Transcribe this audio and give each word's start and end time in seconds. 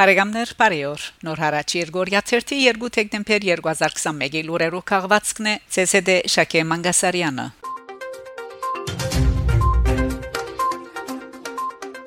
Բարեկամներ, 0.00 0.50
բարեօր։ 0.56 1.02
Նոր 1.26 1.40
հարաճ 1.42 1.72
Երգորիա 1.76 2.22
32 2.24 2.88
դեկտեմբեր 2.94 3.44
2021-ի 3.60 4.42
լուրերով 4.48 4.86
քաղվածքն 4.88 5.50
է 5.52 5.54
ՑՍԴ 5.84 6.16
Շակե 6.38 6.64
Մանգասարյանը։ 6.72 7.48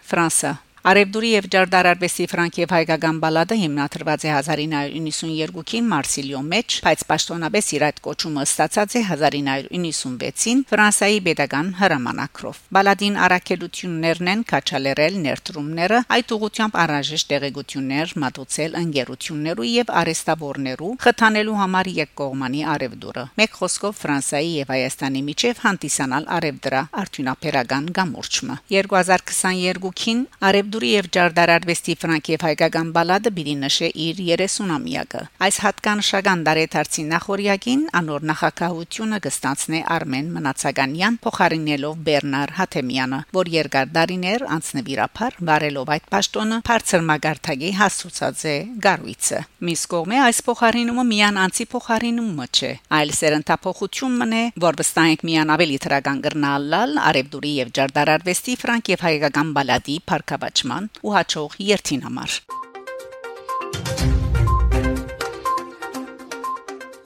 Ֆրանսա 0.00 0.56
Արևդուրի 0.84 1.28
եւ 1.32 1.46
Ջարդարարվեստի 1.48 2.24
Ֆրանկ 2.28 2.56
եւ 2.60 2.72
հայկական 2.74 3.18
բալադը 3.22 3.56
հիմնադրված 3.56 4.24
է 4.28 4.32
1992-ին 4.36 5.86
Մարսիլիո 5.88 6.40
մեջ, 6.44 6.74
բայց 6.84 7.04
պաշտոնապես 7.08 7.70
իր 7.72 7.84
այդ 7.86 8.02
կոչումը 8.04 8.44
ստացած 8.44 8.96
է 9.00 9.02
1996-ին 9.08 10.60
Ֆրանսիայի 10.68 11.22
pedagogan 11.24 11.70
հրամանակրով։ 11.78 12.58
Բալադին 12.76 13.16
առաքելություններն 13.24 14.28
են 14.34 14.42
քաչալերել 14.52 15.16
ներդրումները, 15.24 16.02
այդ 16.18 16.36
ուղությամբ 16.36 16.76
առանջիշ 16.84 17.24
տեղեկություններ 17.32 18.14
մատուցել 18.20 18.78
ընկերություններու 18.84 19.70
եւ 19.72 19.94
արեստավորներու 20.04 20.92
խթանելու 21.00 21.56
համար 21.64 21.92
երկկողմանի 22.04 22.62
արևդուրը։ 22.74 23.24
Մեկ 23.40 23.58
խոսքով 23.64 23.98
Ֆրանսիայի 24.04 24.52
եւ 24.60 24.74
Հայաստանի 24.74 25.24
միջև 25.32 25.64
հանդիսանալ 25.64 26.30
արևդրա 26.36 26.84
արդյունաբերական 27.04 27.90
գամուրջը 27.96 28.60
2022-ին 28.74 30.24
արև 30.44 30.73
Աբդուրի 30.74 30.88
եւ 30.90 31.06
Ջարդարարվեստի 31.14 31.94
Ֆրանկ 32.02 32.28
եւ 32.32 32.44
հայկական 32.44 32.88
բալադը 32.94 33.30
բիդի 33.34 33.52
նշե 33.60 33.88
իր 34.04 34.22
30-ամյակը։ 34.26 35.20
Այս 35.46 35.58
հատկանշական 35.62 36.40
դարեթարցի 36.48 37.04
նախորյակին 37.10 37.84
անոր 38.00 38.26
նախակահությունը 38.30 39.20
կստացնե 39.26 39.82
Արմեն 39.94 40.32
Մնացականյան 40.34 41.18
փոխարինելով 41.22 42.00
Բեռնար 42.08 42.54
Հաթեմյանը, 42.58 43.20
որ 43.38 43.50
երկար 43.54 43.92
դարիներ 43.94 44.46
անցնվիրափար 44.58 45.38
վարելով 45.46 45.94
այդ 45.94 46.10
պաշտոնը 46.10 46.58
բարձր 46.66 47.06
մագարտագի 47.14 47.70
հասուցած 47.78 48.44
է 48.50 48.56
Գարվիցը։ 48.82 49.40
Միս 49.70 49.86
կողմէ 49.94 50.18
այս 50.24 50.42
փոխարինումը 50.48 51.06
միան 51.14 51.40
անցի 51.44 51.68
փոխարինումը 51.70 52.48
չէ, 52.50 52.72
այլ 52.98 53.14
սերընթափոխություն 53.20 54.18
մնե, 54.24 54.42
որ 54.66 54.80
վստահենք 54.82 55.24
միան 55.30 55.54
ավելի 55.54 55.78
թրական 55.86 56.20
գրնալալ 56.26 56.98
Արևդուրի 57.04 57.54
եւ 57.62 57.72
Ջարդարարվեստի 57.78 58.58
Ֆրանկ 58.64 58.92
եւ 58.94 59.04
հայկական 59.08 59.54
բալադի 59.54 59.96
Փարքավաճ 60.10 60.63
ճանաչման 60.64 60.88
ու 61.04 61.12
հաջող 61.14 61.56
երթին 61.60 62.04
համար։ 62.08 62.30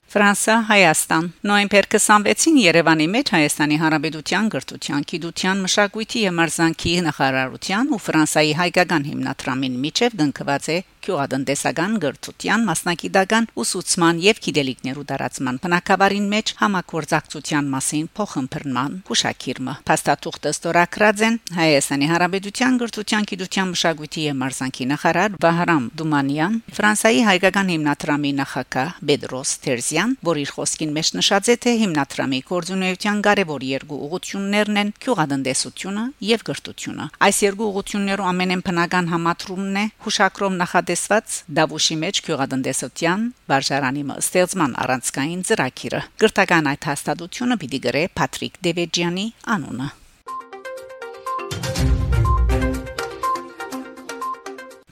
Ֆրանսա 0.09 0.55
Հայաստան 0.71 1.27
նոյեմբեր 1.49 1.87
26-ին 1.93 2.57
Երևանի 2.63 3.07
մեջ 3.13 3.33
Հայաստանի 3.35 3.77
Հանրապետության 3.83 4.47
գրթության, 4.55 5.05
գիտության, 5.11 5.61
մշակույթի 5.67 6.23
եւ 6.25 6.35
մարզանկի 6.39 6.95
նախարարության 7.09 7.93
ու 7.93 8.01
Ֆրանսայի 8.07 8.55
հայկական 8.63 9.05
հիմնադրամին 9.11 9.77
միջև 9.85 10.17
դնկված 10.23 10.71
է 10.73 10.79
գյուղատնտեսական 11.09 11.99
գրթության 12.05 12.69
մասնակիտական 12.69 13.51
ուսուցման 13.65 14.23
եւ 14.29 14.43
գիտելիքներու 14.49 15.07
դարացման 15.11 15.63
բնակավարին 15.65 16.31
մեջ 16.37 16.55
համակորձակցության 16.63 17.73
մասին 17.75 18.09
փոխհմբռնման 18.19 19.01
հուշակիրը 19.09 19.49
փաստաթուղթը 19.89 20.51
ստորագրած 20.55 21.23
են 21.29 21.37
Հայաստանի 21.59 22.07
Հանրապետության 22.09 22.77
գրթության, 22.83 23.27
գիտության, 23.31 23.71
մշակույթի 23.73 24.23
եւ 24.29 24.37
մարզանկի 24.43 24.85
նախարար 24.93 25.37
Վահրամ 25.45 25.85
Դումանյան, 25.99 26.55
Ֆրանսայի 26.79 27.21
հայկական 27.29 27.73
հիմնադրամի 27.73 28.33
նախակահ 28.39 28.93
Բեդրոս 29.09 29.53
Տերզյան, 29.65 30.15
որ 30.29 30.41
իր 30.43 30.53
խոսքին 30.59 30.93
մեջ 30.99 31.11
նշած 31.19 31.49
է 31.49 31.57
թե 31.65 31.73
հիմնադրամի 31.83 32.41
կորձունեության 32.49 33.23
կարևոր 33.29 33.67
երկու 33.69 34.01
ուղություններն 34.09 34.81
են 34.83 34.93
գյուղատնտեսությունը 35.09 36.05
եւ 36.29 36.45
գրթությունը։ 36.49 37.09
Այս 37.29 37.39
երկու 37.49 37.69
ուղություններու 37.69 38.29
ամենեն 38.29 38.65
բնական 38.69 39.11
համատրումն 39.15 39.79
է 39.79 39.85
հուշակրով 40.05 40.59
նախադես 40.59 40.98
տեսված 40.99 41.35
Դավուշի 41.57 41.97
մեջ 42.03 42.19
քյուղատնտեսության 42.27 43.27
վարժարանի 43.53 44.03
ստեղծման 44.15 44.75
առանցքային 44.85 45.45
ծրագիրը։ 45.51 46.03
Գրտական 46.25 46.71
այդ 46.73 46.91
հաստատությունը 46.91 47.61
պիտի 47.63 47.83
գրե 47.87 48.05
Պատրիկ 48.19 48.61
Դևեջյանի 48.67 49.27
անունը։ 49.55 49.89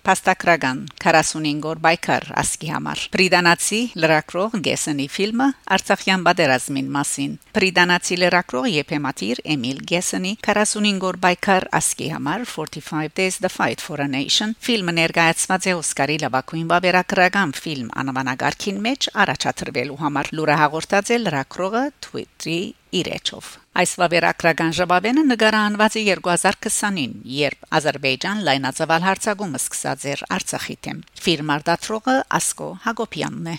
Փաստակրական 0.07 0.85
45 1.03 1.65
օր 1.67 1.79
բայկար 1.83 2.25
ասկի 2.39 2.69
համար։ 2.71 3.01
Պրիդանացի 3.17 3.81
լրակրող 3.99 4.53
Գեսենի 4.67 5.07
ֆիլմը 5.11 5.49
Արցախյան 5.77 6.27
բادرազմին 6.29 6.93
մասին։ 6.97 7.33
Պրիդանացի 7.57 8.19
լրակրող 8.23 8.69
Եփեմատիր 8.71 9.43
Էմիլ 9.57 9.81
Գեսենի 9.91 10.33
45 10.47 11.09
օր 11.11 11.19
բայկար 11.27 11.67
ասկի 11.81 12.13
համար 12.15 12.47
45 12.53 13.19
Days 13.19 13.41
the 13.43 13.51
Fight 13.51 13.83
for 13.83 13.99
a 13.99 14.07
Nation 14.07 14.55
ֆիլմը 14.63 14.97
ներկայացված 15.03 15.67
է 15.67 15.77
Օսկարի 15.83 16.23
լավագույն 16.23 16.71
բավերագրական 16.71 17.59
ֆիլմ 17.67 17.93
անվանակարգին 18.07 18.83
մեջ 18.87 19.11
առաջադրվելու 19.27 20.01
համար։ 20.07 20.35
Լուրը 20.39 20.63
հաղորդած 20.63 21.15
է 21.17 21.23
լրակրողը 21.27 21.87
Twitter-ի 22.07 22.61
իր 22.95 23.11
էջով 23.17 23.55
Այս 23.77 23.91
վավերագրական 24.01 24.71
ժողովենը 24.77 25.25
նկարահանված 25.31 25.97
է 26.01 26.05
2020-ին, 26.09 27.17
երբ 27.37 27.67
Ադրբեջան 27.79 28.45
լայնածավալ 28.49 29.07
հարցակում 29.11 29.59
սկսած 29.61 30.07
էր 30.17 30.23
Արցախի 30.39 30.79
թեմ։ 30.87 31.03
Ֆիրմար 31.27 31.67
դաթրողը 31.71 32.21
Ասկո 32.41 32.71
Հակոբյանն 32.87 33.53
է։ 33.53 33.59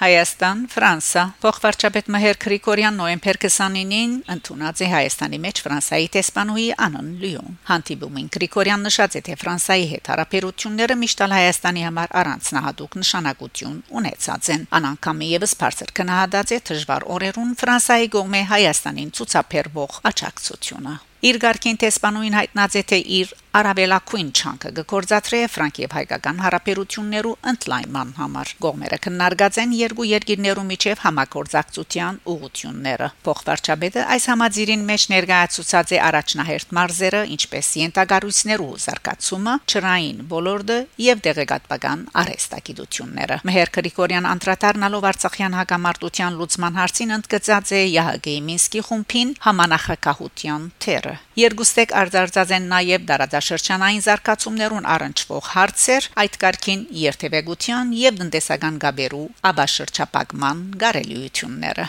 Հայաստան, 0.00 0.60
Ֆրանսա։ 0.72 1.22
Փոխվարչապետ 1.42 2.06
Մհեր 2.14 2.38
Գրիգորյան 2.40 2.94
նոեմբեր 2.96 3.38
29-ին 3.42 4.12
ընդունած 4.32 4.78
է 4.80 4.86
Հայաստանի 4.94 5.40
մեջ 5.44 5.60
Ֆրանսայի 5.66 6.06
տեսփանուի 6.14 6.64
Անոն 6.86 7.10
Լիոն։ 7.20 7.58
Հանդիպումին 7.68 8.30
Գրիգորյան 8.36 8.86
նշած 8.88 9.18
է, 9.20 9.22
թե 9.26 9.36
Ֆրանսայի 9.42 9.84
հետ 9.90 10.08
հարաբերությունները 10.12 10.96
միշտ 11.02 11.24
Հայաստանի 11.34 11.84
համար 11.84 12.16
առանձնահատուկ 12.22 12.96
նշանակություն 13.02 13.76
ունեցած 14.00 14.50
են։ 14.56 14.66
Անանկամի 14.80 15.30
եւս 15.36 15.54
բարձր 15.60 15.94
կնահատած 16.00 16.56
է 16.56 16.60
դժվար 16.72 17.08
օրերուն 17.20 17.52
Ֆրանսայի 17.60 18.10
կողմէ 18.16 18.42
Հայաստանին 18.56 19.14
ցուցաբերվող 19.20 20.00
աջակցությունը։ 20.14 20.96
Իր 21.20 21.36
ղարքին 21.44 21.78
տեսփանուին 21.84 22.36
հայտնած 22.40 22.76
է 22.80 22.82
թե 22.88 22.98
իր 23.20 23.32
արաբելակույն 23.50 24.28
չանկը 24.30 24.70
գործադրե 24.90 25.38
Ֆրանկ 25.50 25.78
եւ 25.82 25.94
հայկական 25.96 26.36
հարաբերություններու 26.44 27.32
ընդլայնման 27.50 28.10
համար։ 28.20 28.50
Գողմերը 28.62 28.98
քննարկած 29.06 29.56
են 29.62 29.72
երկու 29.74 30.06
երկիրներու 30.06 30.64
միջև 30.70 31.02
համագործակցության 31.04 32.20
ուղղությունները։ 32.30 33.08
Փոխվարչապետը 33.26 34.04
այս 34.14 34.26
համաձիրին 34.30 34.84
մեջ 34.90 35.06
ներկայացուցած 35.14 35.90
է 35.90 35.98
առաջնահերթ 36.10 36.74
մարզերը, 36.78 37.22
ինչպես 37.34 37.70
յենտագարույցներու 37.80 38.70
զարգացումը, 38.86 39.54
ճրային 39.74 40.22
ոլորտը 40.30 40.78
եւ 41.10 41.24
դեղեկատվական 41.26 42.06
արհեստագիտությունները։ 42.22 43.40
Մեհեր 43.50 43.74
Գրիգորյան 43.80 44.30
անդրադառնալով 44.30 45.08
Արցախյան 45.10 45.58
հակամարտության 45.58 46.38
լուծման 46.38 46.80
հարցին 46.80 47.14
ընդգծած 47.18 47.74
է 47.74 47.82
ՀՀԳ 47.98 48.38
Մինսկի 48.50 48.84
խումբին 48.90 49.34
համանախակահության 49.50 50.70
թերը։ 50.84 51.14
Երկուստեք 51.40 51.92
արձարծած 52.00 52.50
են 52.56 52.66
նաև 52.70 53.04
դարաձաշրջանային 53.40 54.02
զարգացումներուն 54.04 54.86
առնչվող 54.94 55.46
հարցեր, 55.54 56.06
այդ 56.20 56.34
կարգին 56.42 56.80
երթևեկության 57.00 57.92
եւ 57.96 58.18
տնտեսական 58.20 58.74
գաբերու 58.84 59.28
աբաշրջապակման 59.50 60.58
գարելիությունները։ 60.82 61.86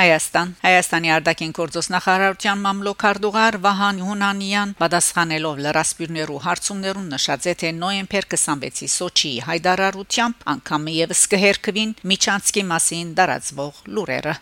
Հայաստան. 0.00 0.52
Հայաստանի 0.64 1.10
արտաքին 1.16 1.50
գործոս 1.56 1.88
նախարարության 1.92 2.62
մամլոքարդուղար 2.64 3.58
Վահան 3.64 3.98
Հունանյան 4.08 4.74
պատասխանելով 4.80 5.60
լրասպիրներու 5.64 6.40
հարցումներուն 6.46 7.10
նշած 7.16 7.48
է 7.52 7.56
թե 7.60 7.72
նոյեմբեր 7.80 8.30
26-ի 8.36 8.92
Սոչիի 8.96 9.38
հայդարարությամբ 9.48 10.46
անգամ 10.56 10.92
եւս 10.96 11.24
կհերկվին 11.36 11.96
Միչանսկի 12.12 12.68
մասին 12.74 13.18
դարածվող 13.20 13.82
լուրերը 13.96 14.40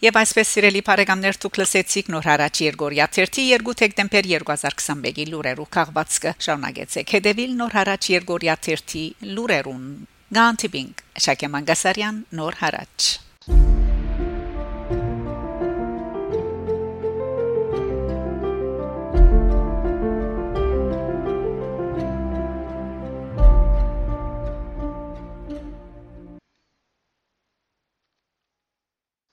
Եվ 0.00 0.16
այսպես 0.16 0.50
սիրելի 0.54 0.80
բարեկամներ 0.86 1.38
դուք 1.42 1.58
լսեցիք 1.60 2.06
նոր 2.14 2.28
հարաճ 2.30 2.60
Երգորիա 2.64 3.06
32 3.16 3.74
դեկտեմբեր 3.82 4.28
2021-ի 4.30 5.26
լուրերու 5.28 5.66
քաղվածքը 5.76 6.32
շարունակեցեք 6.46 7.12
հետևիլ 7.18 7.52
նոր 7.60 7.76
հարաճ 7.76 8.08
Երգորիա 8.16 8.58
30 8.70 9.28
լուրերուն 9.36 9.86
Գանտիբինգ 10.40 11.02
Շակե 11.26 11.50
Մանգասարյան 11.52 12.22
նոր 12.40 12.58
հարաճ 12.64 13.10